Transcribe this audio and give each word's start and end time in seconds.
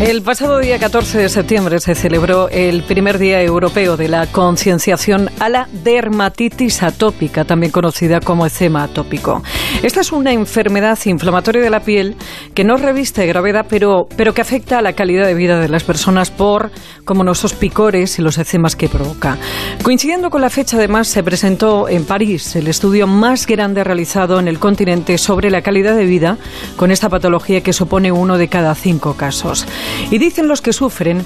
El 0.00 0.22
pasado 0.22 0.60
día 0.60 0.78
14 0.78 1.18
de 1.18 1.28
septiembre 1.28 1.80
se 1.80 1.96
celebró 1.96 2.48
el 2.50 2.84
primer 2.84 3.18
día 3.18 3.42
europeo 3.42 3.96
de 3.96 4.06
la 4.06 4.28
concienciación 4.28 5.28
a 5.40 5.48
la 5.48 5.66
dermatitis 5.72 6.84
atópica, 6.84 7.44
también 7.44 7.72
conocida 7.72 8.20
como 8.20 8.46
eczema 8.46 8.84
atópico. 8.84 9.42
Esta 9.82 10.00
es 10.00 10.12
una 10.12 10.32
enfermedad 10.32 10.96
inflamatoria 11.04 11.62
de 11.62 11.70
la 11.70 11.80
piel 11.80 12.14
que 12.54 12.62
no 12.62 12.76
reviste 12.76 13.26
gravedad, 13.26 13.66
pero, 13.68 14.06
pero 14.16 14.32
que 14.34 14.40
afecta 14.40 14.78
a 14.78 14.82
la 14.82 14.92
calidad 14.92 15.26
de 15.26 15.34
vida 15.34 15.58
de 15.58 15.68
las 15.68 15.82
personas 15.82 16.30
por 16.30 16.70
como 17.04 17.24
nuestros 17.24 17.54
picores 17.54 18.20
y 18.20 18.22
los 18.22 18.38
eczemas 18.38 18.76
que 18.76 18.88
provoca. 18.88 19.36
Coincidiendo 19.82 20.30
con 20.30 20.42
la 20.42 20.50
fecha, 20.50 20.76
además, 20.76 21.08
se 21.08 21.24
presentó 21.24 21.88
en 21.88 22.04
París 22.04 22.54
el 22.54 22.68
estudio 22.68 23.08
más 23.08 23.48
grande 23.48 23.82
realizado 23.82 24.38
en 24.38 24.46
el 24.46 24.60
continente 24.60 25.18
sobre 25.18 25.50
la 25.50 25.62
calidad 25.62 25.96
de 25.96 26.04
vida 26.04 26.38
con 26.76 26.92
esta 26.92 27.08
patología 27.08 27.62
que 27.62 27.72
supone 27.72 28.12
uno 28.12 28.38
de 28.38 28.46
cada 28.46 28.76
cinco 28.76 29.14
casos. 29.14 29.66
Y 30.10 30.18
dicen 30.18 30.48
los 30.48 30.60
que 30.62 30.72
sufren 30.72 31.24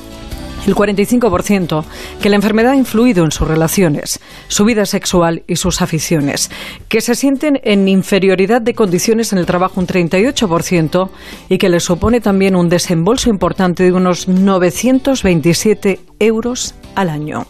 el 0.67 0.75
45%, 0.75 1.85
que 2.21 2.29
la 2.29 2.37
enfermedad 2.37 2.73
ha 2.73 2.77
influido 2.77 3.25
en 3.25 3.33
sus 3.33 3.49
relaciones, 3.49 4.21
su 4.49 4.65
vida 4.65 4.87
sexual 4.87 5.43
y 5.47 5.57
sus 5.57 5.83
aficiones, 5.83 6.51
que 6.89 7.01
se 7.01 7.15
sienten 7.15 7.61
en 7.65 7.89
inferioridad 7.89 8.63
de 8.63 8.75
condiciones 8.75 9.33
en 9.33 9.39
el 9.39 9.47
trabajo 9.47 9.81
un 9.81 9.87
38% 9.87 11.11
y 11.49 11.59
que 11.59 11.69
les 11.69 11.83
supone 11.83 12.21
también 12.21 12.57
un 12.57 12.69
desembolso 12.69 13.31
importante 13.31 13.83
de 13.83 13.93
unos 13.93 14.29
927 14.29 16.01
euros 16.21 16.75
al 16.95 17.09
año. 17.11 17.47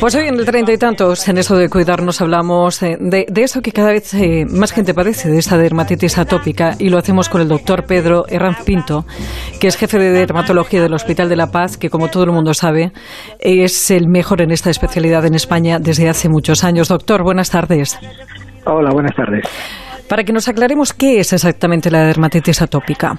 Pues 0.00 0.14
hoy 0.14 0.28
en 0.28 0.34
el 0.38 0.44
treinta 0.44 0.72
y 0.72 0.78
tantos, 0.78 1.28
en 1.28 1.38
eso 1.38 1.56
de 1.56 1.68
cuidarnos, 1.68 2.20
hablamos 2.20 2.82
eh, 2.82 2.96
de, 3.00 3.26
eso 3.36 3.62
que 3.62 3.72
cada 3.72 3.92
vez 3.92 4.14
eh, 4.14 4.44
más 4.48 4.72
gente 4.72 4.94
padece, 4.94 5.30
de 5.30 5.38
esta 5.38 5.56
dermatitis 5.56 6.18
atópica, 6.18 6.74
y 6.78 6.88
lo 6.88 6.98
hacemos 6.98 7.28
con 7.28 7.40
el 7.40 7.48
doctor 7.48 7.84
Pedro 7.86 8.24
Herranz 8.28 8.62
Pinto, 8.64 9.04
que 9.60 9.68
es 9.68 9.76
jefe 9.76 9.98
de 9.98 10.10
dermatología 10.10 10.82
del 10.82 10.94
Hospital 10.94 11.28
de 11.28 11.36
la 11.36 11.46
Paz, 11.48 11.76
que 11.76 11.90
como 11.90 12.08
todo 12.08 12.24
el 12.24 12.32
mundo 12.32 12.52
sabe, 12.54 12.92
es 13.38 13.90
el 13.90 14.08
mejor 14.08 14.42
en 14.42 14.50
esta 14.50 14.70
especialidad 14.70 15.24
en 15.24 15.34
España 15.34 15.78
desde 15.78 16.08
hace 16.08 16.28
muchos 16.28 16.64
años. 16.64 16.88
Doctor, 16.88 17.22
buenas 17.22 17.50
tardes. 17.50 17.98
Hola, 18.64 18.90
buenas 18.92 19.14
tardes. 19.14 19.44
Para 20.08 20.22
que 20.24 20.32
nos 20.32 20.48
aclaremos 20.48 20.92
qué 20.92 21.20
es 21.20 21.32
exactamente 21.32 21.90
la 21.90 22.04
dermatitis 22.04 22.62
atópica. 22.62 23.18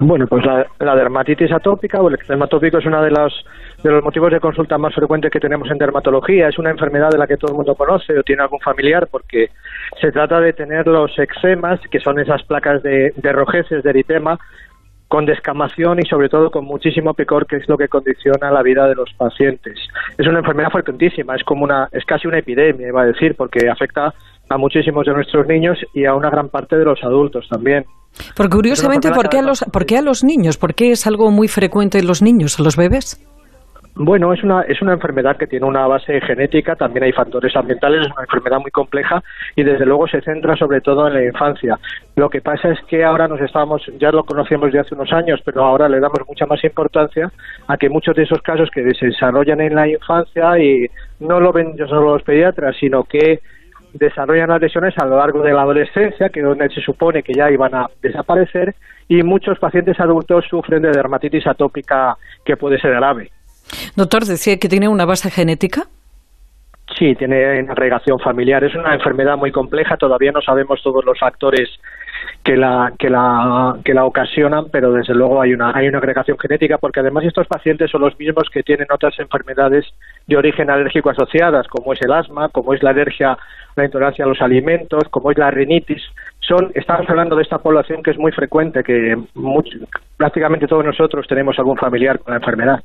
Bueno, 0.00 0.26
pues 0.26 0.44
la, 0.44 0.96
dermatitis 0.96 1.52
atópica 1.52 2.00
o 2.00 2.08
el 2.08 2.14
eczema 2.16 2.48
es 2.50 2.86
uno 2.86 3.02
de 3.02 3.10
los, 3.10 3.44
de 3.82 3.90
los 3.90 4.02
motivos 4.02 4.32
de 4.32 4.40
consulta 4.40 4.76
más 4.76 4.94
frecuentes 4.94 5.30
que 5.30 5.38
tenemos 5.38 5.70
en 5.70 5.78
dermatología. 5.78 6.48
Es 6.48 6.58
una 6.58 6.70
enfermedad 6.70 7.10
de 7.10 7.18
la 7.18 7.28
que 7.28 7.36
todo 7.36 7.52
el 7.52 7.56
mundo 7.56 7.76
conoce 7.76 8.18
o 8.18 8.22
tiene 8.24 8.42
algún 8.42 8.60
familiar 8.60 9.06
porque 9.10 9.50
se 10.00 10.10
trata 10.10 10.40
de 10.40 10.52
tener 10.52 10.88
los 10.88 11.16
eczemas, 11.16 11.80
que 11.90 12.00
son 12.00 12.18
esas 12.18 12.42
placas 12.42 12.82
de, 12.82 13.12
de 13.16 13.32
rojeces, 13.32 13.84
de 13.84 13.90
eritema, 13.90 14.38
con 15.06 15.26
descamación 15.26 16.00
y 16.00 16.08
sobre 16.08 16.28
todo 16.28 16.50
con 16.50 16.64
muchísimo 16.64 17.14
picor, 17.14 17.46
que 17.46 17.56
es 17.56 17.68
lo 17.68 17.78
que 17.78 17.86
condiciona 17.86 18.50
la 18.50 18.62
vida 18.62 18.88
de 18.88 18.96
los 18.96 19.12
pacientes. 19.14 19.78
Es 20.18 20.26
una 20.26 20.40
enfermedad 20.40 20.70
frecuentísima, 20.70 21.36
es 21.36 21.44
como 21.44 21.62
una, 21.62 21.88
es 21.92 22.04
casi 22.04 22.26
una 22.26 22.38
epidemia, 22.38 22.88
iba 22.88 23.02
a 23.02 23.06
decir, 23.06 23.36
porque 23.36 23.68
afecta 23.68 24.12
a 24.48 24.58
muchísimos 24.58 25.06
de 25.06 25.12
nuestros 25.12 25.46
niños 25.46 25.78
y 25.94 26.04
a 26.04 26.14
una 26.14 26.30
gran 26.30 26.48
parte 26.48 26.76
de 26.76 26.84
los 26.84 27.02
adultos 27.02 27.46
también. 27.48 27.84
Porque 28.36 28.56
curiosamente, 28.56 29.10
¿por 29.10 29.28
qué, 29.28 29.38
a 29.38 29.42
los, 29.42 29.64
¿por 29.72 29.86
qué 29.86 29.98
a 29.98 30.02
los 30.02 30.22
niños? 30.22 30.56
¿Por 30.56 30.74
qué 30.74 30.92
es 30.92 31.06
algo 31.06 31.30
muy 31.30 31.48
frecuente 31.48 31.98
en 31.98 32.06
los 32.06 32.22
niños, 32.22 32.58
en 32.58 32.64
los 32.64 32.76
bebés? 32.76 33.20
Bueno, 33.96 34.32
es 34.32 34.42
una, 34.42 34.62
es 34.62 34.82
una 34.82 34.94
enfermedad 34.94 35.36
que 35.36 35.46
tiene 35.46 35.66
una 35.66 35.86
base 35.86 36.20
genética, 36.20 36.74
también 36.74 37.04
hay 37.04 37.12
factores 37.12 37.54
ambientales, 37.54 38.00
es 38.00 38.12
una 38.12 38.24
enfermedad 38.24 38.58
muy 38.58 38.72
compleja 38.72 39.22
y 39.54 39.62
desde 39.62 39.86
luego 39.86 40.08
se 40.08 40.20
centra 40.20 40.56
sobre 40.56 40.80
todo 40.80 41.06
en 41.06 41.14
la 41.14 41.24
infancia. 41.24 41.78
Lo 42.16 42.28
que 42.28 42.40
pasa 42.40 42.72
es 42.72 42.80
que 42.88 43.04
ahora 43.04 43.28
nos 43.28 43.40
estamos, 43.40 43.82
ya 44.00 44.10
lo 44.10 44.24
conocíamos 44.24 44.72
de 44.72 44.80
hace 44.80 44.96
unos 44.96 45.12
años, 45.12 45.40
pero 45.44 45.62
ahora 45.62 45.88
le 45.88 46.00
damos 46.00 46.18
mucha 46.26 46.44
más 46.44 46.64
importancia 46.64 47.30
a 47.68 47.76
que 47.76 47.88
muchos 47.88 48.16
de 48.16 48.24
esos 48.24 48.42
casos 48.42 48.68
que 48.74 48.82
se 48.94 49.06
desarrollan 49.06 49.60
en 49.60 49.76
la 49.76 49.88
infancia 49.88 50.58
y 50.58 50.88
no 51.20 51.38
lo 51.38 51.52
ven 51.52 51.76
solo 51.76 52.14
los 52.14 52.22
pediatras, 52.24 52.74
sino 52.80 53.04
que 53.04 53.42
desarrollan 53.94 54.50
las 54.50 54.60
lesiones 54.60 54.94
a 54.98 55.06
lo 55.06 55.18
largo 55.18 55.42
de 55.42 55.52
la 55.52 55.62
adolescencia, 55.62 56.28
que 56.28 56.40
es 56.40 56.46
donde 56.46 56.68
se 56.68 56.80
supone 56.80 57.22
que 57.22 57.32
ya 57.32 57.50
iban 57.50 57.74
a 57.74 57.86
desaparecer, 58.02 58.74
y 59.08 59.22
muchos 59.22 59.58
pacientes 59.58 59.98
adultos 60.00 60.44
sufren 60.48 60.82
de 60.82 60.90
dermatitis 60.90 61.46
atópica 61.46 62.16
que 62.44 62.56
puede 62.56 62.78
ser 62.78 62.92
grave. 62.92 63.30
Doctor, 63.96 64.24
decía 64.24 64.56
que 64.58 64.68
tiene 64.68 64.88
una 64.88 65.04
base 65.04 65.30
genética. 65.30 65.82
Sí, 66.98 67.14
tiene 67.14 67.62
una 67.62 67.72
agregación 67.72 68.18
familiar. 68.18 68.62
Es 68.62 68.74
una 68.74 68.94
enfermedad 68.94 69.36
muy 69.36 69.50
compleja, 69.50 69.96
todavía 69.96 70.32
no 70.32 70.40
sabemos 70.42 70.80
todos 70.82 71.04
los 71.04 71.18
factores 71.18 71.68
que 72.42 72.56
la, 72.56 72.92
que 72.98 73.08
la, 73.08 73.76
que 73.84 73.94
la 73.94 74.04
ocasionan, 74.04 74.66
pero 74.70 74.92
desde 74.92 75.14
luego 75.14 75.40
hay 75.40 75.54
una, 75.54 75.72
hay 75.74 75.88
una 75.88 75.98
agregación 75.98 76.38
genética, 76.38 76.78
porque 76.78 77.00
además 77.00 77.24
estos 77.24 77.46
pacientes 77.46 77.90
son 77.90 78.02
los 78.02 78.18
mismos 78.18 78.48
que 78.52 78.62
tienen 78.62 78.86
otras 78.92 79.18
enfermedades 79.18 79.86
de 80.26 80.36
origen 80.36 80.70
alérgico 80.70 81.10
asociadas, 81.10 81.66
como 81.68 81.92
es 81.92 82.02
el 82.02 82.12
asma, 82.12 82.48
como 82.48 82.74
es 82.74 82.82
la 82.82 82.90
alergia, 82.90 83.36
la 83.76 83.84
intolerancia 83.84 84.24
a 84.24 84.28
los 84.28 84.40
alimentos, 84.40 85.04
como 85.10 85.30
es 85.30 85.38
la 85.38 85.50
rinitis. 85.50 86.02
Son, 86.46 86.70
estamos 86.74 87.08
hablando 87.08 87.36
de 87.36 87.42
esta 87.42 87.58
población 87.58 88.02
que 88.02 88.10
es 88.10 88.18
muy 88.18 88.30
frecuente, 88.30 88.82
que 88.82 89.14
prácticamente 90.16 90.66
todos 90.66 90.84
nosotros 90.84 91.26
tenemos 91.26 91.58
algún 91.58 91.78
familiar 91.78 92.18
con 92.18 92.32
la 92.32 92.36
enfermedad. 92.36 92.80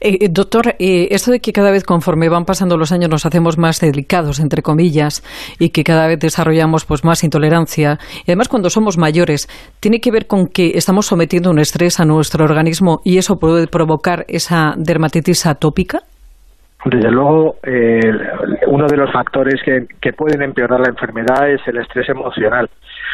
Eh, 0.00 0.18
eh, 0.20 0.28
doctor, 0.30 0.74
eh, 0.78 1.08
esto 1.10 1.30
de 1.30 1.40
que 1.40 1.52
cada 1.52 1.70
vez 1.70 1.84
conforme 1.84 2.28
van 2.28 2.44
pasando 2.44 2.76
los 2.76 2.92
años 2.92 3.08
nos 3.08 3.24
hacemos 3.24 3.56
más 3.56 3.80
delicados, 3.80 4.38
entre 4.38 4.60
comillas, 4.60 5.22
y 5.58 5.70
que 5.70 5.82
cada 5.82 6.06
vez 6.08 6.18
desarrollamos 6.18 6.84
pues 6.84 7.02
más 7.02 7.24
intolerancia, 7.24 7.98
y 8.26 8.30
además 8.30 8.48
cuando 8.48 8.68
somos 8.68 8.98
mayores, 8.98 9.48
¿tiene 9.80 10.00
que 10.00 10.10
ver 10.10 10.26
con 10.26 10.46
que 10.46 10.72
estamos 10.74 11.06
sometiendo 11.06 11.50
un 11.50 11.58
estrés 11.58 12.00
a 12.00 12.04
nuestro 12.04 12.44
organismo 12.44 13.00
y 13.02 13.16
eso 13.16 13.38
puede 13.38 13.66
provocar 13.66 14.26
esa 14.28 14.74
dermatitis 14.76 15.46
atópica? 15.46 16.02
Desde 16.84 17.10
luego, 17.10 17.56
eh, 17.62 18.00
uno 18.68 18.86
de 18.86 18.96
los 18.96 19.12
factores 19.12 19.60
que, 19.62 19.86
que, 20.00 20.14
pueden 20.14 20.40
empeorar 20.40 20.80
la 20.80 20.88
enfermedad 20.88 21.50
es 21.50 21.60
el 21.66 21.76
estrés 21.76 22.08
emocional. 22.08 22.70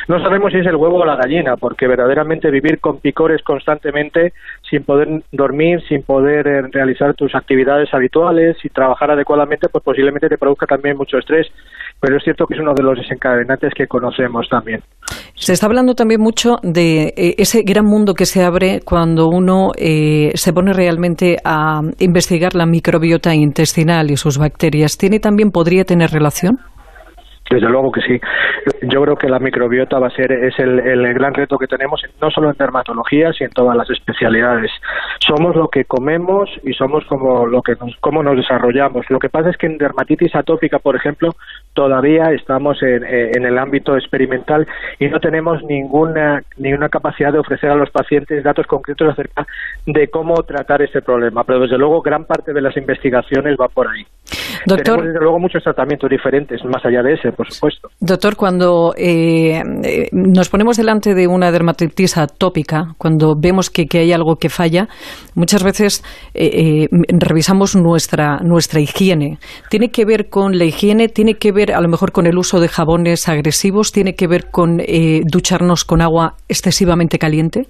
No 0.08 0.20
sabemos 0.20 0.52
si 0.52 0.58
es 0.58 0.66
el 0.66 0.76
huevo 0.76 0.98
o 0.98 1.04
la 1.04 1.16
gallina, 1.16 1.56
porque 1.56 1.86
verdaderamente 1.86 2.50
vivir 2.50 2.78
con 2.80 3.00
picores 3.00 3.42
constantemente, 3.42 4.32
sin 4.68 4.84
poder 4.84 5.22
dormir, 5.32 5.80
sin 5.88 6.02
poder 6.02 6.46
eh, 6.46 6.62
realizar 6.70 7.14
tus 7.14 7.34
actividades 7.34 7.92
habituales 7.92 8.56
y 8.64 8.68
trabajar 8.68 9.10
adecuadamente, 9.10 9.68
pues 9.68 9.82
posiblemente 9.82 10.28
te 10.28 10.38
produzca 10.38 10.66
también 10.66 10.96
mucho 10.96 11.18
estrés. 11.18 11.46
Pero 12.00 12.16
es 12.18 12.24
cierto 12.24 12.46
que 12.46 12.54
es 12.54 12.60
uno 12.60 12.74
de 12.74 12.82
los 12.82 12.98
desencadenantes 12.98 13.72
que 13.74 13.86
conocemos 13.86 14.48
también. 14.48 14.82
Se 15.34 15.52
está 15.52 15.66
hablando 15.66 15.94
también 15.94 16.20
mucho 16.20 16.56
de 16.62 17.14
eh, 17.16 17.34
ese 17.38 17.62
gran 17.62 17.86
mundo 17.86 18.14
que 18.14 18.26
se 18.26 18.44
abre 18.44 18.80
cuando 18.84 19.28
uno 19.28 19.70
eh, 19.76 20.32
se 20.34 20.52
pone 20.52 20.72
realmente 20.72 21.38
a 21.44 21.80
investigar 21.98 22.54
la 22.54 22.66
microbiota 22.66 23.34
intestinal 23.34 24.10
y 24.10 24.16
sus 24.16 24.38
bacterias. 24.38 24.98
¿Tiene 24.98 25.20
también, 25.20 25.50
podría 25.50 25.84
tener 25.84 26.10
relación? 26.10 26.58
Desde 27.50 27.68
luego 27.68 27.92
que 27.92 28.00
sí. 28.00 28.20
Yo 28.82 29.02
creo 29.02 29.16
que 29.16 29.28
la 29.28 29.38
microbiota 29.38 29.98
va 29.98 30.08
a 30.08 30.10
ser 30.10 30.32
es 30.32 30.58
el, 30.58 30.80
el, 30.80 31.14
gran 31.14 31.32
reto 31.32 31.56
que 31.58 31.66
tenemos 31.66 32.02
no 32.20 32.30
solo 32.30 32.50
en 32.50 32.56
dermatología, 32.58 33.32
sino 33.32 33.48
en 33.48 33.52
todas 33.52 33.76
las 33.76 33.88
especialidades. 33.90 34.70
Somos 35.20 35.54
lo 35.54 35.68
que 35.68 35.84
comemos 35.84 36.50
y 36.64 36.72
somos 36.72 37.04
como 37.06 37.46
lo 37.46 37.62
que 37.62 37.74
nos, 37.80 37.96
cómo 38.00 38.22
nos 38.22 38.36
desarrollamos. 38.36 39.06
Lo 39.10 39.18
que 39.18 39.28
pasa 39.28 39.50
es 39.50 39.56
que 39.56 39.66
en 39.66 39.78
dermatitis 39.78 40.34
atópica, 40.34 40.78
por 40.80 40.96
ejemplo, 40.96 41.30
todavía 41.72 42.32
estamos 42.32 42.82
en, 42.82 43.04
en 43.04 43.44
el 43.44 43.58
ámbito 43.58 43.96
experimental 43.96 44.66
y 44.98 45.08
no 45.08 45.20
tenemos 45.20 45.62
ninguna 45.62 46.40
ninguna 46.56 46.88
capacidad 46.88 47.32
de 47.32 47.38
ofrecer 47.38 47.70
a 47.70 47.76
los 47.76 47.90
pacientes 47.90 48.42
datos 48.42 48.66
concretos 48.66 49.12
acerca 49.12 49.46
de 49.86 50.08
cómo 50.08 50.34
tratar 50.42 50.82
ese 50.82 51.00
problema. 51.00 51.44
Pero 51.44 51.60
desde 51.60 51.78
luego 51.78 52.00
gran 52.03 52.24
parte 52.24 52.53
de 52.53 52.60
las 52.60 52.76
investigaciones 52.76 53.56
va 53.60 53.68
por 53.68 53.88
ahí. 53.88 54.04
Doctor, 54.66 54.84
tenemos 54.84 55.06
desde 55.06 55.21
luego 55.21 55.38
muchos 55.38 55.62
tratamientos 55.62 56.10
diferentes 56.10 56.65
más 56.65 56.84
allá 56.84 57.03
de 57.03 57.15
ese 57.15 57.32
por 57.36 57.50
supuesto. 57.50 57.88
Doctor, 58.00 58.36
cuando 58.36 58.94
eh, 58.97 59.62
nos 60.12 60.48
ponemos 60.48 60.77
delante 60.77 61.15
de 61.15 61.27
una 61.27 61.50
dermatitis 61.50 62.16
atópica, 62.16 62.94
cuando 62.98 63.34
vemos 63.41 63.71
que, 63.71 63.86
hay 63.98 64.12
algo 64.12 64.36
que 64.36 64.48
falla, 64.48 64.88
muchas 65.34 65.62
veces 65.62 66.03
eh, 66.34 66.84
eh, 66.84 66.88
revisamos 67.18 67.77
nuestra, 67.77 68.38
nuestra 68.42 68.80
higiene. 68.80 69.38
¿Tiene 69.71 69.91
que 69.91 70.04
ver 70.04 70.28
con 70.28 70.59
la 70.59 70.65
higiene? 70.65 71.09
¿Tiene 71.09 71.34
que 71.34 71.53
ver 71.53 71.72
a 71.72 71.80
lo 71.80 71.88
mejor 71.88 72.12
con 72.12 72.27
el 72.27 72.38
uso 72.38 72.60
de 72.60 72.68
jabones 72.68 73.28
agresivos? 73.28 73.92
¿Tiene 73.92 74.15
que 74.15 74.27
ver 74.27 74.50
con 74.50 74.78
ducharnos 75.30 75.84
con 75.84 76.00
agua 76.00 76.34
excesivamente 76.48 77.18
caliente? 77.18 77.66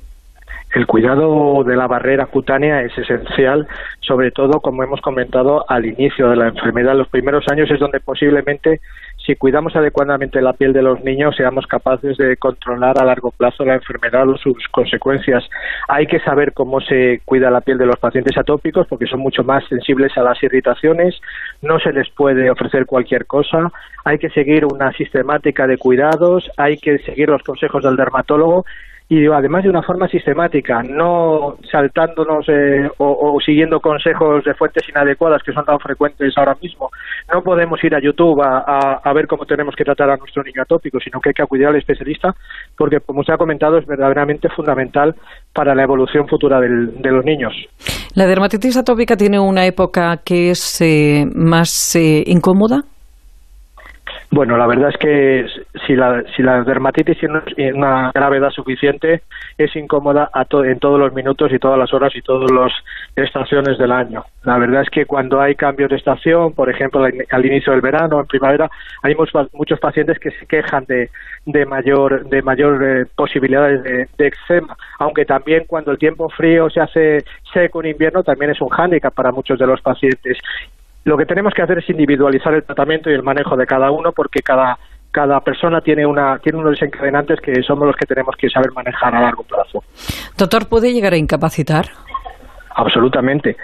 el 0.76 0.86
cuidado 0.86 1.64
de 1.64 1.74
la 1.74 1.86
barrera 1.86 2.26
cutánea 2.26 2.82
es 2.82 2.96
esencial, 2.98 3.66
sobre 4.00 4.30
todo, 4.30 4.60
como 4.60 4.82
hemos 4.82 5.00
comentado, 5.00 5.64
al 5.68 5.86
inicio 5.86 6.28
de 6.28 6.36
la 6.36 6.48
enfermedad. 6.48 6.94
Los 6.94 7.08
primeros 7.08 7.44
años 7.50 7.70
es 7.70 7.80
donde 7.80 7.98
posiblemente 8.00 8.80
si 9.26 9.34
cuidamos 9.34 9.74
adecuadamente 9.74 10.40
la 10.40 10.52
piel 10.52 10.72
de 10.72 10.82
los 10.82 11.02
niños, 11.02 11.34
seamos 11.36 11.66
capaces 11.66 12.16
de 12.16 12.36
controlar 12.36 12.96
a 13.00 13.04
largo 13.04 13.32
plazo 13.32 13.64
la 13.64 13.74
enfermedad 13.74 14.28
o 14.28 14.36
sus 14.38 14.56
consecuencias. 14.70 15.44
Hay 15.88 16.06
que 16.06 16.20
saber 16.20 16.52
cómo 16.52 16.80
se 16.80 17.20
cuida 17.24 17.50
la 17.50 17.60
piel 17.60 17.76
de 17.76 17.86
los 17.86 17.96
pacientes 17.96 18.38
atópicos 18.38 18.86
porque 18.86 19.06
son 19.06 19.20
mucho 19.20 19.42
más 19.42 19.66
sensibles 19.68 20.16
a 20.16 20.22
las 20.22 20.40
irritaciones, 20.42 21.20
no 21.60 21.80
se 21.80 21.92
les 21.92 22.08
puede 22.10 22.50
ofrecer 22.50 22.86
cualquier 22.86 23.26
cosa, 23.26 23.72
hay 24.04 24.18
que 24.18 24.30
seguir 24.30 24.64
una 24.64 24.92
sistemática 24.92 25.66
de 25.66 25.76
cuidados, 25.76 26.48
hay 26.56 26.76
que 26.76 26.98
seguir 26.98 27.28
los 27.28 27.42
consejos 27.42 27.82
del 27.82 27.96
dermatólogo 27.96 28.64
y 29.08 29.24
además 29.26 29.62
de 29.62 29.70
una 29.70 29.82
forma 29.82 30.08
sistemática, 30.08 30.82
no 30.82 31.56
saltándonos 31.70 32.44
eh, 32.48 32.88
o, 32.98 33.38
siguiendo 33.44 33.78
consejos 33.78 34.42
de 34.44 34.54
fuentes 34.54 34.88
inadecuadas 34.88 35.42
que 35.44 35.52
son 35.52 35.64
tan 35.64 35.78
frecuentes 35.78 36.34
ahora 36.36 36.56
mismo. 36.60 36.90
No 37.32 37.42
podemos 37.42 37.82
ir 37.84 37.94
a 37.94 38.00
YouTube 38.00 38.42
a, 38.42 39.00
a, 39.02 39.12
ver 39.12 39.28
cómo 39.28 39.46
tenemos 39.46 39.76
que 39.76 39.84
tratar 39.84 40.10
a 40.10 40.16
nuestro 40.16 40.42
niño 40.42 40.62
atópico, 40.62 40.98
sino 40.98 41.20
que 41.20 41.30
hay 41.30 41.34
que 41.34 41.42
acudir 41.42 41.66
al 41.66 41.76
especialista 41.76 42.34
porque, 42.76 42.98
como 42.98 43.22
se 43.22 43.32
ha 43.32 43.36
comentado, 43.36 43.78
es 43.78 43.86
verdaderamente 43.86 44.48
fundamental 44.48 45.14
para 45.52 45.74
la 45.74 45.84
evolución 45.84 46.26
futura 46.26 46.60
del, 46.60 47.00
de 47.00 47.10
los 47.12 47.24
niños. 47.24 47.52
¿La 48.16 48.26
dermatitis 48.26 48.76
atópica 48.76 49.16
tiene 49.16 49.38
una 49.38 49.66
época 49.66 50.16
que 50.24 50.50
es 50.50 50.80
eh, 50.80 51.26
más 51.32 51.94
eh, 51.94 52.24
incómoda? 52.26 52.82
Bueno, 54.30 54.56
la 54.56 54.66
verdad 54.66 54.90
es 54.90 54.96
que 54.96 55.46
si 55.86 55.94
la, 55.94 56.22
si 56.34 56.42
la 56.42 56.64
dermatitis 56.64 57.18
tiene 57.18 57.40
una 57.74 58.10
gravedad 58.12 58.50
suficiente, 58.50 59.22
es 59.56 59.74
incómoda 59.76 60.30
en 60.64 60.78
todos 60.80 60.98
los 60.98 61.12
minutos 61.14 61.52
y 61.52 61.58
todas 61.60 61.78
las 61.78 61.94
horas 61.94 62.14
y 62.16 62.22
todas 62.22 62.50
las 62.50 62.72
estaciones 63.14 63.78
del 63.78 63.92
año. 63.92 64.24
La 64.42 64.58
verdad 64.58 64.82
es 64.82 64.90
que 64.90 65.06
cuando 65.06 65.40
hay 65.40 65.54
cambios 65.54 65.90
de 65.90 65.96
estación, 65.96 66.54
por 66.54 66.68
ejemplo, 66.68 67.04
al 67.04 67.46
inicio 67.46 67.72
del 67.72 67.80
verano, 67.80 68.20
en 68.20 68.26
primavera, 68.26 68.68
hay 69.02 69.14
muchos, 69.14 69.80
pacientes 69.80 70.18
que 70.18 70.32
se 70.32 70.46
quejan 70.46 70.84
de, 70.86 71.10
de 71.44 71.64
mayor, 71.64 72.28
de 72.28 72.42
mayor 72.42 72.82
eh, 72.82 73.06
posibilidades 73.14 73.82
de, 73.84 74.08
de 74.18 74.26
eczema, 74.26 74.76
aunque 74.98 75.24
también 75.24 75.64
cuando 75.68 75.92
el 75.92 75.98
tiempo 75.98 76.28
frío 76.30 76.68
se 76.68 76.80
hace 76.80 77.24
seco 77.52 77.80
en 77.80 77.90
invierno, 77.90 78.24
también 78.24 78.50
es 78.50 78.60
un 78.60 78.70
hándicap 78.70 79.14
para 79.14 79.30
muchos 79.30 79.58
de 79.58 79.66
los 79.66 79.80
pacientes. 79.80 80.38
Lo 81.06 81.16
que 81.16 81.24
tenemos 81.24 81.54
que 81.54 81.62
hacer 81.62 81.78
es 81.78 81.88
individualizar 81.88 82.52
el 82.52 82.64
tratamiento 82.64 83.08
y 83.08 83.14
el 83.14 83.22
manejo 83.22 83.56
de 83.56 83.64
cada 83.64 83.92
uno 83.92 84.10
porque 84.10 84.40
cada, 84.42 84.76
cada 85.12 85.38
persona 85.38 85.80
tiene, 85.80 86.04
una, 86.04 86.40
tiene 86.40 86.58
unos 86.58 86.72
desencadenantes 86.72 87.40
que 87.40 87.62
somos 87.62 87.86
los 87.86 87.94
que 87.94 88.06
tenemos 88.06 88.34
que 88.36 88.50
saber 88.50 88.72
manejar 88.72 89.14
a 89.14 89.20
largo 89.20 89.44
plazo. 89.44 89.84
Doctor, 90.36 90.68
¿puede 90.68 90.92
llegar 90.92 91.12
a 91.12 91.16
incapacitar? 91.16 91.86
Absolutamente. 92.74 93.56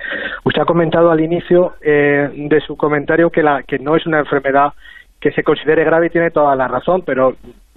Usted 0.44 0.62
ha 0.62 0.64
comentado 0.64 1.10
al 1.10 1.18
inicio 1.18 1.74
eh, 1.82 2.30
de 2.32 2.60
su 2.60 2.76
comentario 2.76 3.28
que, 3.28 3.42
la, 3.42 3.64
que 3.64 3.80
no 3.80 3.96
es 3.96 4.06
una 4.06 4.20
enfermedad 4.20 4.72
que 5.20 5.32
se 5.32 5.42
considere 5.42 5.82
grave 5.82 6.06
y 6.06 6.10
tiene 6.10 6.30
toda 6.30 6.54
la 6.54 6.68
razón, 6.68 7.02
pero 7.04 7.34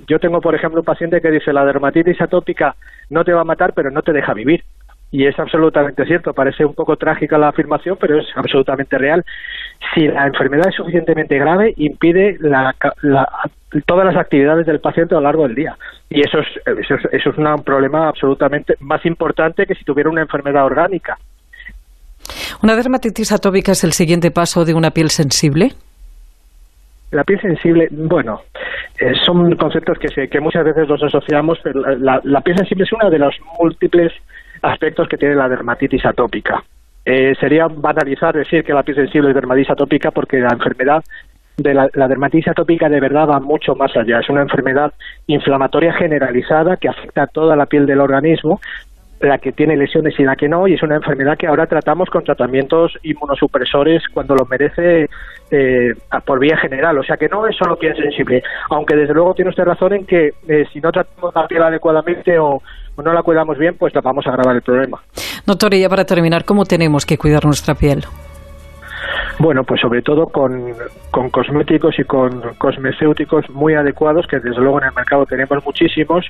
yo 0.08 0.20
tengo, 0.20 0.42
por 0.42 0.54
ejemplo, 0.54 0.82
un 0.82 0.86
paciente 0.86 1.22
que 1.22 1.32
dice 1.32 1.52
la 1.52 1.66
dermatitis 1.66 2.22
atópica 2.22 2.76
no 3.10 3.24
te 3.24 3.34
va 3.34 3.42
a 3.42 3.46
matar, 3.46 3.74
pero 3.74 3.90
no 3.90 4.04
te 4.04 4.14
deja 4.14 4.36
vivir 4.36 4.64
y 5.16 5.26
es 5.26 5.40
absolutamente 5.40 6.06
cierto. 6.06 6.34
Parece 6.34 6.66
un 6.66 6.74
poco 6.74 6.98
trágica 6.98 7.38
la 7.38 7.48
afirmación, 7.48 7.98
pero 7.98 8.20
es 8.20 8.28
absolutamente 8.36 8.98
real. 8.98 9.24
Si 9.94 10.10
la 10.10 10.28
enfermedad 10.28 10.68
es 10.68 10.76
suficientemente 10.76 11.40
grave, 11.40 11.74
impide 11.78 12.38
todas 13.86 14.06
las 14.06 14.18
actividades 14.18 14.66
del 14.66 14.82
paciente 14.82 15.16
a 15.16 15.20
lo 15.20 15.24
largo 15.24 15.44
del 15.44 15.56
día. 15.56 15.78
Y 16.10 16.20
eso 16.20 16.40
es, 16.40 16.48
eso 16.66 16.96
es, 16.96 17.06
eso 17.14 17.30
es 17.30 17.38
un 17.38 17.64
problema 17.64 18.10
absolutamente 18.10 18.76
más 18.82 19.06
importante 19.06 19.66
que 19.66 19.76
si 19.76 19.86
tuviera 19.86 20.10
una 20.10 20.22
enfermedad 20.22 20.66
orgánica. 20.66 21.18
¿Una 22.62 22.76
dermatitis 22.76 23.32
atópica 23.32 23.72
es 23.72 23.86
el 23.86 23.94
siguiente 23.94 24.32
paso 24.32 24.66
de 24.66 24.74
una 24.74 24.92
piel 24.92 25.12
sensible? 25.12 25.72
La 27.12 27.24
piel 27.24 27.40
sensible, 27.40 27.88
bueno, 27.90 28.42
eh, 29.00 29.14
son 29.26 29.56
conceptos 29.56 29.98
que, 30.00 30.28
que 30.28 30.40
muchas 30.40 30.64
veces 30.64 30.88
los 30.88 31.02
asociamos, 31.04 31.60
pero 31.64 31.82
la, 31.98 32.22
la 32.24 32.42
piel 32.42 32.58
sensible 32.58 32.86
es 32.86 32.94
una 32.94 33.10
de 33.10 33.20
las 33.20 33.36
múltiples 33.60 34.14
aspectos 34.62 35.08
que 35.08 35.18
tiene 35.18 35.36
la 35.36 35.50
dermatitis 35.50 36.06
atópica. 36.06 36.64
Eh, 37.06 37.34
sería 37.40 37.68
banalizar 37.68 38.36
decir 38.36 38.64
que 38.64 38.74
la 38.74 38.84
piel 38.84 38.98
sensible 38.98 39.30
es 39.30 39.36
dermatitis 39.36 39.70
atópica 39.70 40.12
porque 40.12 40.40
la 40.40 40.54
enfermedad 40.54 41.04
de 41.58 41.74
la, 41.74 41.88
dermatitis 42.08 42.48
atópica 42.50 42.90
de 42.90 43.00
verdad 43.00 43.28
va 43.30 43.40
mucho 43.40 43.76
más 43.76 43.96
allá. 43.96 44.20
Es 44.20 44.30
una 44.30 44.42
enfermedad 44.42 44.94
inflamatoria 45.28 45.94
generalizada 45.94 46.78
que 46.78 46.90
afecta 46.90 47.24
a 47.24 47.28
toda 47.28 47.56
la 47.56 47.68
piel 47.68 47.86
del 47.86 48.02
organismo, 48.02 48.60
la 49.20 49.38
que 49.38 49.52
tiene 49.52 49.78
lesiones 49.78 50.20
y 50.20 50.24
la 50.24 50.36
que 50.36 50.48
no, 50.48 50.68
y 50.68 50.74
es 50.74 50.84
una 50.84 50.96
enfermedad 50.96 51.38
que 51.38 51.48
ahora 51.48 51.68
tratamos 51.68 52.10
con 52.10 52.24
tratamientos 52.24 52.94
inmunosupresores 53.04 54.04
cuando 54.14 54.36
lo 54.36 54.46
merece 54.46 55.08
eh, 55.52 55.94
por 56.26 56.40
vía 56.40 56.58
general. 56.58 56.98
O 56.98 57.04
sea 57.04 57.18
que 57.18 57.30
no 57.30 57.48
es 57.48 57.56
solo 57.56 57.78
piel 57.78 57.96
sensible, 57.96 58.44
aunque 58.70 58.96
desde 58.96 59.14
luego 59.14 59.34
tiene 59.34 59.50
usted 59.50 59.64
razón 59.64 59.94
en 59.94 60.06
que 60.06 60.34
eh, 60.48 60.66
si 60.72 60.80
no 60.80 60.92
tratamos 60.92 61.34
la 61.34 61.48
piel 61.48 61.64
adecuadamente 61.64 62.38
o 62.38 62.62
no 63.04 63.14
la 63.14 63.24
cuidamos 63.24 63.58
bien, 63.58 63.76
pues 63.78 63.94
vamos 64.04 64.26
a 64.28 64.30
agravar 64.30 64.56
el 64.56 64.62
problema. 64.62 65.02
Doctor, 65.46 65.74
y 65.74 65.82
ya 65.82 65.90
para 65.90 66.06
terminar, 66.06 66.46
¿cómo 66.46 66.66
tenemos 66.66 67.06
que 67.06 67.18
cuidar 67.18 67.46
nuestra 67.46 67.76
piel? 67.76 68.04
Bueno, 69.38 69.64
pues 69.66 69.82
sobre 69.82 70.02
todo 70.02 70.28
con, 70.28 70.74
cosméticos 71.12 72.00
y 72.00 72.06
con 72.06 72.42
cosmecéuticos 72.58 73.50
muy 73.50 73.74
adecuados, 73.74 74.26
que 74.28 74.40
desde 74.40 74.62
luego 74.62 74.80
en 74.80 74.88
el 74.88 74.94
mercado 74.94 75.26
tenemos 75.26 75.64
muchísimos, 75.66 76.26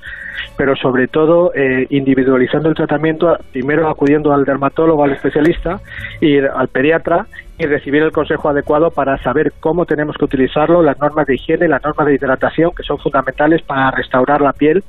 pero 0.57 0.75
sobre 0.75 1.07
todo 1.07 1.53
eh, 1.53 1.85
individualizando 1.91 2.69
el 2.69 2.75
tratamiento, 2.75 3.37
primero 3.51 3.89
acudiendo 3.89 4.33
al 4.33 4.43
dermatólogo, 4.43 5.03
al 5.03 5.11
especialista 5.11 5.79
y 6.19 6.39
al 6.39 6.67
pediatra 6.69 7.27
y 7.59 7.65
recibir 7.65 8.01
el 8.01 8.11
consejo 8.11 8.49
adecuado 8.49 8.89
para 8.89 9.21
saber 9.21 9.53
cómo 9.59 9.85
tenemos 9.85 10.15
que 10.17 10.25
utilizarlo, 10.25 10.81
las 10.81 10.99
normas 10.99 11.27
de 11.27 11.35
higiene, 11.35 11.67
las 11.67 11.83
normas 11.83 12.07
de 12.07 12.15
hidratación, 12.15 12.71
que 12.75 12.83
son 12.83 12.97
fundamentales 12.97 13.61
para 13.61 13.91
restaurar 13.91 14.41
la 14.41 14.51
piel 14.51 14.83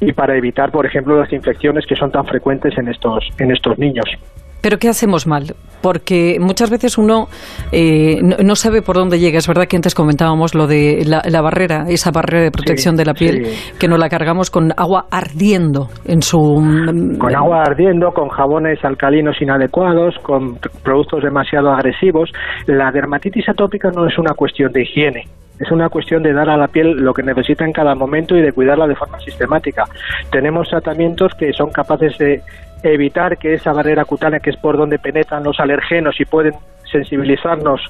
y 0.00 0.12
para 0.12 0.36
evitar, 0.36 0.70
por 0.70 0.86
ejemplo, 0.86 1.18
las 1.18 1.32
infecciones 1.32 1.84
que 1.84 1.96
son 1.96 2.12
tan 2.12 2.24
frecuentes 2.26 2.78
en 2.78 2.88
estos, 2.88 3.28
en 3.38 3.50
estos 3.50 3.76
niños. 3.76 4.06
Pero 4.62 4.78
¿qué 4.78 4.88
hacemos 4.88 5.26
mal? 5.26 5.54
Porque 5.82 6.36
muchas 6.40 6.70
veces 6.70 6.98
uno 6.98 7.26
eh, 7.72 8.20
no, 8.22 8.54
sabe 8.54 8.82
por 8.82 8.96
dónde 8.96 9.18
llega. 9.18 9.38
Es 9.38 9.48
verdad 9.48 9.66
que 9.66 9.76
antes 9.76 9.94
comentábamos 9.94 10.54
lo 10.54 10.66
de 10.66 11.04
la, 11.06 11.42
barrera, 11.42 11.84
esa 11.88 12.10
barrera 12.10 12.44
de 12.44 12.50
protección 12.50 12.96
de 12.96 13.04
la 13.04 13.14
piel, 13.14 13.46
que 13.78 13.88
nos 13.88 13.98
la 13.98 14.08
cargamos 14.08 14.50
con 14.50 14.72
agua 14.76 15.06
ardiendo 15.10 15.88
en 16.04 16.22
su... 16.22 16.38
Con 17.18 17.34
agua 17.34 17.62
ardiendo, 17.62 18.10
con 18.12 18.28
jabones 18.28 18.84
alcalinos 18.84 19.40
inadecuados, 19.40 20.16
con 20.22 20.58
productos 20.82 21.22
demasiado 21.22 21.70
agresivos. 21.70 22.30
La 22.66 22.90
dermatitis 22.90 23.48
atópica 23.48 23.90
no 23.90 24.06
es 24.06 24.18
una 24.18 24.34
cuestión 24.34 24.72
de 24.72 24.82
higiene 24.82 25.24
es 25.60 25.70
una 25.70 25.90
cuestión 25.90 26.22
de 26.22 26.32
dar 26.32 26.48
a 26.48 26.56
la 26.56 26.68
piel 26.68 26.92
lo 26.92 27.12
que 27.12 27.22
necesita 27.22 27.64
en 27.64 27.72
cada 27.72 27.94
momento 27.94 28.34
y 28.34 28.40
de 28.40 28.52
cuidarla 28.52 28.86
de 28.86 28.96
forma 28.96 29.20
sistemática. 29.20 29.84
Tenemos 30.32 30.68
tratamientos 30.68 31.32
que 31.38 31.52
son 31.52 31.70
capaces 31.70 32.16
de 32.18 32.40
evitar 32.82 33.38
que 33.38 33.54
esa 33.54 33.72
barrera 33.72 34.04
cutánea, 34.04 34.40
que 34.40 34.50
es 34.50 34.56
por 34.56 34.76
donde 34.76 34.98
penetran 34.98 35.44
los 35.44 35.60
alergenos 35.60 36.20
y 36.20 36.24
pueden 36.24 36.54
sensibilizarnos 36.90 37.80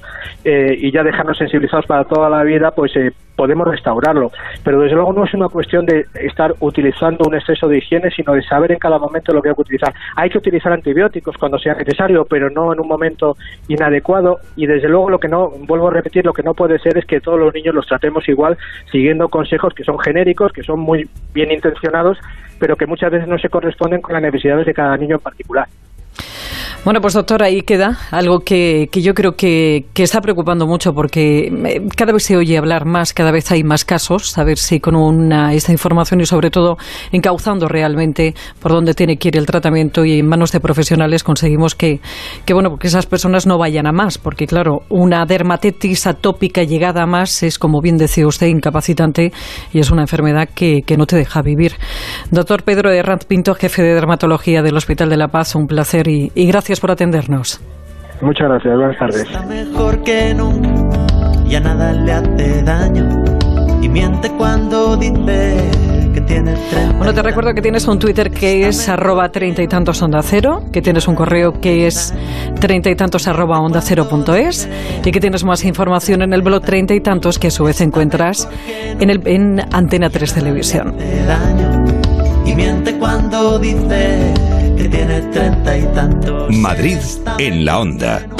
eh, 0.43 0.75
y 0.77 0.91
ya 0.91 1.03
dejarnos 1.03 1.37
sensibilizados 1.37 1.85
para 1.85 2.03
toda 2.03 2.29
la 2.29 2.43
vida, 2.43 2.71
pues 2.71 2.95
eh, 2.95 3.11
podemos 3.35 3.67
restaurarlo. 3.67 4.31
Pero 4.63 4.81
desde 4.81 4.95
luego 4.95 5.13
no 5.13 5.25
es 5.25 5.33
una 5.33 5.47
cuestión 5.49 5.85
de 5.85 6.05
estar 6.13 6.53
utilizando 6.59 7.25
un 7.27 7.35
exceso 7.35 7.67
de 7.67 7.79
higiene, 7.79 8.11
sino 8.11 8.33
de 8.33 8.43
saber 8.43 8.71
en 8.71 8.79
cada 8.79 8.99
momento 8.99 9.33
lo 9.33 9.41
que 9.41 9.49
hay 9.49 9.55
que 9.55 9.61
utilizar. 9.61 9.93
Hay 10.15 10.29
que 10.29 10.37
utilizar 10.37 10.71
antibióticos 10.71 11.37
cuando 11.37 11.57
sea 11.57 11.73
necesario, 11.73 12.25
pero 12.29 12.49
no 12.49 12.73
en 12.73 12.79
un 12.79 12.87
momento 12.87 13.35
inadecuado. 13.67 14.37
Y 14.55 14.67
desde 14.67 14.89
luego 14.89 15.09
lo 15.09 15.19
que 15.19 15.27
no, 15.27 15.49
vuelvo 15.67 15.87
a 15.87 15.93
repetir, 15.93 16.25
lo 16.25 16.33
que 16.33 16.43
no 16.43 16.53
puede 16.53 16.77
ser 16.79 16.97
es 16.97 17.05
que 17.05 17.19
todos 17.19 17.39
los 17.39 17.53
niños 17.53 17.73
los 17.73 17.87
tratemos 17.87 18.27
igual, 18.29 18.57
siguiendo 18.91 19.27
consejos 19.29 19.73
que 19.73 19.83
son 19.83 19.97
genéricos, 19.99 20.51
que 20.51 20.63
son 20.63 20.79
muy 20.79 21.09
bien 21.33 21.51
intencionados, 21.51 22.17
pero 22.59 22.75
que 22.75 22.85
muchas 22.85 23.11
veces 23.11 23.27
no 23.27 23.39
se 23.39 23.49
corresponden 23.49 24.01
con 24.01 24.13
las 24.13 24.21
necesidades 24.21 24.65
de 24.65 24.73
cada 24.73 24.95
niño 24.97 25.15
en 25.15 25.21
particular. 25.21 25.67
Bueno, 26.83 26.99
pues 26.99 27.13
doctor, 27.13 27.43
ahí 27.43 27.61
queda 27.61 27.99
algo 28.09 28.39
que, 28.39 28.89
que 28.91 29.03
yo 29.03 29.13
creo 29.13 29.33
que, 29.33 29.85
que, 29.93 30.01
está 30.01 30.19
preocupando 30.19 30.65
mucho 30.65 30.93
porque 30.93 31.41
eh, 31.45 31.87
cada 31.95 32.11
vez 32.11 32.23
se 32.23 32.35
oye 32.35 32.57
hablar 32.57 32.85
más, 32.85 33.13
cada 33.13 33.31
vez 33.31 33.51
hay 33.51 33.63
más 33.63 33.85
casos, 33.85 34.35
a 34.39 34.43
ver 34.43 34.57
si 34.57 34.79
con 34.79 34.95
una, 34.95 35.53
esta 35.53 35.71
información 35.71 36.21
y 36.21 36.25
sobre 36.25 36.49
todo 36.49 36.77
encauzando 37.11 37.67
realmente 37.67 38.33
por 38.59 38.71
dónde 38.71 38.95
tiene 38.95 39.17
que 39.17 39.27
ir 39.27 39.37
el 39.37 39.45
tratamiento 39.45 40.05
y 40.05 40.17
en 40.17 40.27
manos 40.27 40.51
de 40.53 40.59
profesionales 40.59 41.23
conseguimos 41.23 41.75
que, 41.75 42.01
que 42.45 42.55
bueno, 42.55 42.71
porque 42.71 42.87
esas 42.87 43.05
personas 43.05 43.45
no 43.45 43.59
vayan 43.59 43.85
a 43.85 43.91
más, 43.91 44.17
porque 44.17 44.47
claro, 44.47 44.79
una 44.89 45.23
dermatitis 45.27 46.07
atópica 46.07 46.63
llegada 46.63 47.03
a 47.03 47.05
más 47.05 47.43
es, 47.43 47.59
como 47.59 47.79
bien 47.81 47.97
decía 47.97 48.25
usted, 48.25 48.47
incapacitante 48.47 49.31
y 49.71 49.81
es 49.81 49.91
una 49.91 50.01
enfermedad 50.01 50.49
que, 50.55 50.81
que 50.81 50.97
no 50.97 51.05
te 51.05 51.15
deja 51.15 51.43
vivir. 51.43 51.73
Doctor 52.31 52.63
Pedro 52.63 52.89
Herranz 52.89 53.25
Pinto, 53.25 53.53
jefe 53.53 53.83
de 53.83 53.93
dermatología 53.93 54.63
del 54.63 54.77
Hospital 54.77 55.11
de 55.11 55.17
la 55.17 55.27
Paz, 55.27 55.53
un 55.53 55.67
placer 55.67 56.07
y, 56.07 56.31
y 56.33 56.47
gracias 56.71 56.79
por 56.79 56.91
atendernos. 56.91 57.59
Muchas 58.21 58.47
gracias, 58.47 58.75
buenas 58.77 58.97
tardes. 58.97 59.23
Está 59.23 59.41
mejor 59.41 60.03
que 60.03 60.33
nunca, 60.33 60.69
ya 61.45 61.59
nada 61.59 61.91
le 61.91 62.13
hace 62.13 62.63
daño 62.63 63.09
y 63.81 63.89
miente 63.89 64.29
cuando 64.37 64.95
dice 64.95 65.69
que 66.13 66.21
tiene 66.21 66.53
Bueno, 66.97 67.13
te 67.13 67.21
recuerdo 67.23 67.53
que 67.53 67.61
tienes 67.61 67.85
un 67.89 67.99
Twitter 67.99 68.31
que 68.31 68.69
es 68.69 68.87
arroba 68.87 69.27
treinta 69.29 69.61
y 69.61 69.67
tantos 69.67 70.01
onda 70.01 70.21
cero, 70.21 70.63
que 70.71 70.81
tienes 70.81 71.09
un 71.09 71.15
correo 71.15 71.59
que 71.59 71.87
es 71.87 72.13
treinta 72.61 72.89
y 72.89 72.95
tantos 72.95 73.27
arroba 73.27 73.59
onda 73.59 73.81
cero 73.81 74.07
punto 74.09 74.33
es 74.33 74.69
y 75.03 75.11
que 75.11 75.19
tienes 75.19 75.43
más 75.43 75.65
información 75.65 76.21
en 76.21 76.31
el 76.31 76.41
blog 76.41 76.61
treinta 76.61 76.93
y 76.93 77.01
tantos 77.01 77.37
que 77.37 77.47
a 77.47 77.51
su 77.51 77.65
vez 77.65 77.81
encuentras 77.81 78.47
en, 78.97 79.09
el, 79.09 79.27
en 79.27 79.59
Antena 79.73 80.09
3 80.09 80.33
Televisión. 80.35 80.95
Y 82.45 82.55
miente 82.55 82.97
cuando 82.97 83.59
dice 83.59 84.50
Madrid 86.49 86.97
en 87.39 87.65
la 87.65 87.79
onda. 87.79 88.31